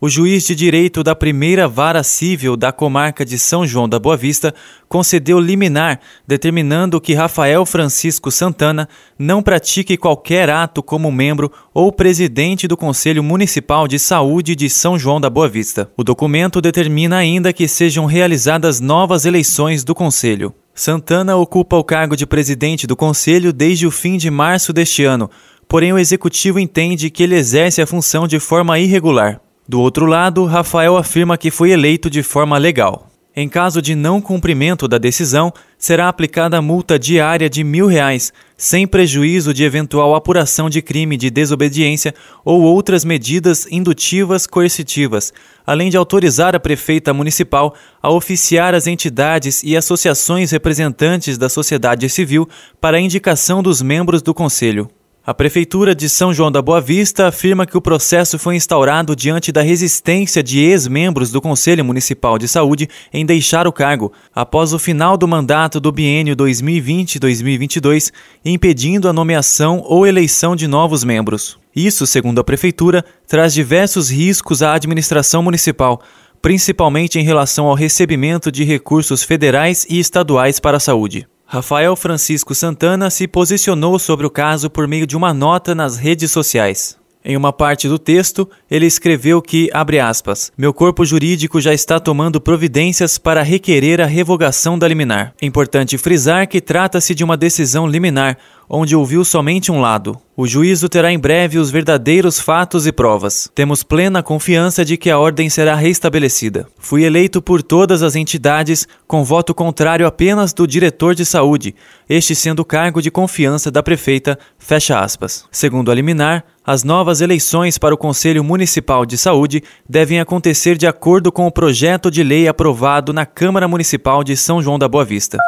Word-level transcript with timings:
o 0.00 0.08
juiz 0.08 0.44
de 0.44 0.54
direito 0.54 1.02
da 1.02 1.14
primeira 1.14 1.66
vara 1.66 2.02
civil 2.02 2.56
da 2.56 2.70
comarca 2.70 3.24
de 3.24 3.38
São 3.38 3.66
João 3.66 3.88
da 3.88 3.98
Boa 3.98 4.16
Vista 4.16 4.54
concedeu 4.88 5.40
liminar, 5.40 6.00
determinando 6.26 7.00
que 7.00 7.14
Rafael 7.14 7.64
Francisco 7.64 8.30
Santana 8.30 8.88
não 9.18 9.42
pratique 9.42 9.96
qualquer 9.96 10.50
ato 10.50 10.82
como 10.82 11.10
membro 11.10 11.50
ou 11.72 11.90
presidente 11.90 12.68
do 12.68 12.76
Conselho 12.76 13.22
Municipal 13.22 13.88
de 13.88 13.98
Saúde 13.98 14.54
de 14.54 14.68
São 14.68 14.98
João 14.98 15.20
da 15.20 15.30
Boa 15.30 15.48
Vista. 15.48 15.90
O 15.96 16.04
documento 16.04 16.60
determina 16.60 17.16
ainda 17.16 17.52
que 17.52 17.66
sejam 17.66 18.04
realizadas 18.04 18.80
novas 18.80 19.24
eleições 19.24 19.82
do 19.82 19.94
Conselho. 19.94 20.54
Santana 20.74 21.36
ocupa 21.36 21.76
o 21.76 21.84
cargo 21.84 22.14
de 22.14 22.26
presidente 22.26 22.86
do 22.86 22.94
Conselho 22.94 23.50
desde 23.50 23.86
o 23.86 23.90
fim 23.90 24.18
de 24.18 24.30
março 24.30 24.74
deste 24.74 25.04
ano, 25.04 25.30
porém 25.66 25.92
o 25.92 25.98
executivo 25.98 26.60
entende 26.60 27.08
que 27.08 27.22
ele 27.22 27.34
exerce 27.34 27.80
a 27.80 27.86
função 27.86 28.28
de 28.28 28.38
forma 28.38 28.78
irregular. 28.78 29.40
Do 29.68 29.80
outro 29.80 30.06
lado, 30.06 30.44
Rafael 30.44 30.96
afirma 30.96 31.36
que 31.36 31.50
foi 31.50 31.72
eleito 31.72 32.08
de 32.08 32.22
forma 32.22 32.56
legal. 32.56 33.10
Em 33.38 33.48
caso 33.50 33.82
de 33.82 33.94
não 33.94 34.18
cumprimento 34.18 34.88
da 34.88 34.96
decisão, 34.96 35.52
será 35.76 36.08
aplicada 36.08 36.62
multa 36.62 36.98
diária 36.98 37.50
de 37.50 37.62
mil 37.62 37.86
reais, 37.86 38.32
sem 38.56 38.86
prejuízo 38.86 39.52
de 39.52 39.62
eventual 39.62 40.14
apuração 40.14 40.70
de 40.70 40.80
crime 40.80 41.18
de 41.18 41.28
desobediência 41.28 42.14
ou 42.42 42.62
outras 42.62 43.04
medidas 43.04 43.66
indutivas 43.70 44.46
coercitivas, 44.46 45.34
além 45.66 45.90
de 45.90 45.98
autorizar 45.98 46.54
a 46.54 46.60
prefeita 46.60 47.12
municipal 47.12 47.74
a 48.00 48.08
oficiar 48.10 48.72
as 48.72 48.86
entidades 48.86 49.62
e 49.62 49.76
associações 49.76 50.50
representantes 50.52 51.36
da 51.36 51.50
sociedade 51.50 52.08
civil 52.08 52.48
para 52.80 52.96
a 52.96 53.00
indicação 53.00 53.62
dos 53.62 53.82
membros 53.82 54.22
do 54.22 54.32
Conselho. 54.32 54.88
A 55.26 55.34
Prefeitura 55.34 55.92
de 55.92 56.08
São 56.08 56.32
João 56.32 56.52
da 56.52 56.62
Boa 56.62 56.80
Vista 56.80 57.26
afirma 57.26 57.66
que 57.66 57.76
o 57.76 57.80
processo 57.80 58.38
foi 58.38 58.54
instaurado 58.54 59.16
diante 59.16 59.50
da 59.50 59.60
resistência 59.60 60.40
de 60.40 60.60
ex-membros 60.60 61.32
do 61.32 61.40
Conselho 61.40 61.84
Municipal 61.84 62.38
de 62.38 62.46
Saúde 62.46 62.88
em 63.12 63.26
deixar 63.26 63.66
o 63.66 63.72
cargo, 63.72 64.12
após 64.32 64.72
o 64.72 64.78
final 64.78 65.16
do 65.16 65.26
mandato 65.26 65.80
do 65.80 65.90
biênio 65.90 66.36
2020-2022, 66.36 68.12
impedindo 68.44 69.08
a 69.08 69.12
nomeação 69.12 69.82
ou 69.84 70.06
eleição 70.06 70.54
de 70.54 70.68
novos 70.68 71.02
membros. 71.02 71.58
Isso, 71.74 72.06
segundo 72.06 72.40
a 72.40 72.44
Prefeitura, 72.44 73.04
traz 73.26 73.52
diversos 73.52 74.08
riscos 74.08 74.62
à 74.62 74.74
administração 74.74 75.42
municipal, 75.42 76.00
principalmente 76.40 77.18
em 77.18 77.24
relação 77.24 77.66
ao 77.66 77.74
recebimento 77.74 78.52
de 78.52 78.62
recursos 78.62 79.24
federais 79.24 79.84
e 79.90 79.98
estaduais 79.98 80.60
para 80.60 80.76
a 80.76 80.80
saúde. 80.80 81.26
Rafael 81.48 81.94
Francisco 81.94 82.56
Santana 82.56 83.08
se 83.08 83.28
posicionou 83.28 84.00
sobre 84.00 84.26
o 84.26 84.30
caso 84.30 84.68
por 84.68 84.88
meio 84.88 85.06
de 85.06 85.16
uma 85.16 85.32
nota 85.32 85.76
nas 85.76 85.96
redes 85.96 86.32
sociais. 86.32 86.98
Em 87.24 87.36
uma 87.36 87.52
parte 87.52 87.88
do 87.88 88.00
texto, 88.00 88.48
ele 88.68 88.84
escreveu 88.84 89.40
que, 89.40 89.70
abre 89.72 90.00
aspas, 90.00 90.52
meu 90.58 90.74
corpo 90.74 91.04
jurídico 91.04 91.60
já 91.60 91.72
está 91.72 92.00
tomando 92.00 92.40
providências 92.40 93.16
para 93.16 93.44
requerer 93.44 94.00
a 94.00 94.06
revogação 94.06 94.76
da 94.76 94.88
liminar. 94.88 95.34
É 95.40 95.46
importante 95.46 95.96
frisar 95.96 96.48
que 96.48 96.60
trata-se 96.60 97.14
de 97.14 97.22
uma 97.22 97.36
decisão 97.36 97.86
liminar, 97.86 98.36
onde 98.68 98.96
ouviu 98.96 99.24
somente 99.24 99.70
um 99.70 99.80
lado. 99.80 100.18
O 100.36 100.46
juízo 100.46 100.86
terá 100.86 101.10
em 101.10 101.18
breve 101.18 101.58
os 101.58 101.70
verdadeiros 101.70 102.38
fatos 102.38 102.86
e 102.86 102.92
provas. 102.92 103.50
Temos 103.54 103.82
plena 103.82 104.22
confiança 104.22 104.84
de 104.84 104.98
que 104.98 105.08
a 105.08 105.18
ordem 105.18 105.48
será 105.48 105.74
restabelecida. 105.74 106.66
Fui 106.78 107.04
eleito 107.04 107.40
por 107.40 107.62
todas 107.62 108.02
as 108.02 108.14
entidades, 108.14 108.86
com 109.06 109.24
voto 109.24 109.54
contrário 109.54 110.06
apenas 110.06 110.52
do 110.52 110.66
diretor 110.66 111.14
de 111.14 111.24
saúde, 111.24 111.74
este 112.06 112.34
sendo 112.34 112.60
o 112.60 112.64
cargo 112.66 113.00
de 113.00 113.10
confiança 113.10 113.70
da 113.70 113.82
prefeita, 113.82 114.38
fecha 114.58 115.00
aspas. 115.00 115.46
Segundo 115.50 115.90
a 115.90 115.94
liminar, 115.94 116.44
as 116.66 116.84
novas 116.84 117.22
eleições 117.22 117.78
para 117.78 117.94
o 117.94 117.98
Conselho 117.98 118.44
Municipal 118.44 119.06
de 119.06 119.16
Saúde 119.16 119.62
devem 119.88 120.20
acontecer 120.20 120.76
de 120.76 120.86
acordo 120.86 121.32
com 121.32 121.46
o 121.46 121.52
projeto 121.52 122.10
de 122.10 122.22
lei 122.22 122.46
aprovado 122.46 123.10
na 123.12 123.24
Câmara 123.24 123.66
Municipal 123.66 124.22
de 124.22 124.36
São 124.36 124.60
João 124.60 124.78
da 124.78 124.88
Boa 124.88 125.04
Vista. 125.04 125.38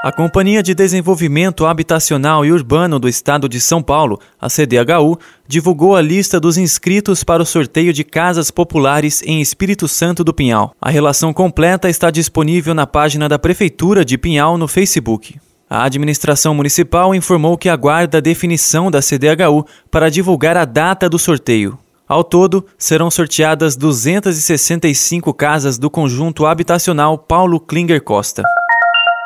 A 0.00 0.12
Companhia 0.12 0.62
de 0.62 0.74
Desenvolvimento 0.74 1.66
Habitacional 1.66 2.46
e 2.46 2.52
Urbano 2.52 3.00
do 3.00 3.08
Estado 3.08 3.48
de 3.48 3.60
São 3.60 3.82
Paulo, 3.82 4.20
a 4.40 4.48
CDHU, 4.48 5.18
divulgou 5.44 5.96
a 5.96 6.00
lista 6.00 6.38
dos 6.38 6.56
inscritos 6.56 7.24
para 7.24 7.42
o 7.42 7.46
sorteio 7.46 7.92
de 7.92 8.04
casas 8.04 8.48
populares 8.48 9.22
em 9.24 9.40
Espírito 9.40 9.88
Santo 9.88 10.22
do 10.22 10.32
Pinhal. 10.32 10.72
A 10.80 10.88
relação 10.88 11.32
completa 11.32 11.90
está 11.90 12.12
disponível 12.12 12.74
na 12.74 12.86
página 12.86 13.28
da 13.28 13.40
Prefeitura 13.40 14.04
de 14.04 14.16
Pinhal 14.16 14.56
no 14.56 14.68
Facebook. 14.68 15.40
A 15.68 15.82
administração 15.82 16.54
municipal 16.54 17.12
informou 17.12 17.58
que 17.58 17.68
aguarda 17.68 18.18
a 18.18 18.22
definição 18.22 18.92
da 18.92 19.02
CDHU 19.02 19.66
para 19.90 20.08
divulgar 20.10 20.56
a 20.56 20.64
data 20.64 21.08
do 21.08 21.18
sorteio. 21.18 21.76
Ao 22.08 22.22
todo, 22.22 22.64
serão 22.78 23.10
sorteadas 23.10 23.74
265 23.74 25.34
casas 25.34 25.76
do 25.76 25.90
conjunto 25.90 26.46
habitacional 26.46 27.18
Paulo 27.18 27.58
Klinger 27.58 28.00
Costa. 28.00 28.44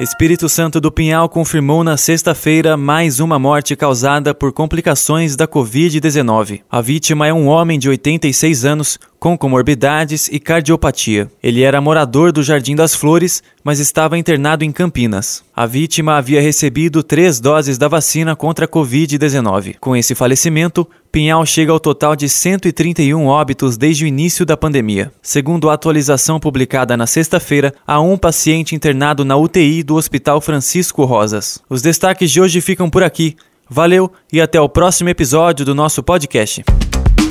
Espírito 0.00 0.48
Santo 0.48 0.80
do 0.80 0.90
Pinhal 0.90 1.28
confirmou 1.28 1.84
na 1.84 1.96
sexta-feira 1.96 2.76
mais 2.76 3.20
uma 3.20 3.38
morte 3.38 3.76
causada 3.76 4.34
por 4.34 4.52
complicações 4.52 5.36
da 5.36 5.46
Covid-19. 5.46 6.62
A 6.68 6.80
vítima 6.80 7.28
é 7.28 7.32
um 7.32 7.46
homem 7.46 7.78
de 7.78 7.88
86 7.88 8.64
anos 8.64 8.98
com 9.24 9.38
comorbidades 9.38 10.28
e 10.28 10.38
cardiopatia. 10.38 11.30
Ele 11.42 11.62
era 11.62 11.80
morador 11.80 12.30
do 12.30 12.42
Jardim 12.42 12.76
das 12.76 12.94
Flores, 12.94 13.42
mas 13.64 13.78
estava 13.78 14.18
internado 14.18 14.64
em 14.64 14.70
Campinas. 14.70 15.42
A 15.56 15.64
vítima 15.64 16.18
havia 16.18 16.42
recebido 16.42 17.02
três 17.02 17.40
doses 17.40 17.78
da 17.78 17.88
vacina 17.88 18.36
contra 18.36 18.66
a 18.66 18.68
Covid-19. 18.68 19.76
Com 19.80 19.96
esse 19.96 20.14
falecimento, 20.14 20.86
Pinhal 21.10 21.46
chega 21.46 21.72
ao 21.72 21.80
total 21.80 22.14
de 22.14 22.28
131 22.28 23.24
óbitos 23.24 23.78
desde 23.78 24.04
o 24.04 24.06
início 24.06 24.44
da 24.44 24.58
pandemia. 24.58 25.10
Segundo 25.22 25.70
a 25.70 25.72
atualização 25.72 26.38
publicada 26.38 26.94
na 26.94 27.06
sexta-feira, 27.06 27.72
há 27.86 28.02
um 28.02 28.18
paciente 28.18 28.74
internado 28.74 29.24
na 29.24 29.38
UTI 29.38 29.82
do 29.82 29.94
Hospital 29.94 30.38
Francisco 30.42 31.02
Rosas. 31.06 31.62
Os 31.66 31.80
destaques 31.80 32.30
de 32.30 32.42
hoje 32.42 32.60
ficam 32.60 32.90
por 32.90 33.02
aqui. 33.02 33.36
Valeu 33.70 34.12
e 34.30 34.38
até 34.38 34.60
o 34.60 34.68
próximo 34.68 35.08
episódio 35.08 35.64
do 35.64 35.74
nosso 35.74 36.02
podcast. 36.02 36.62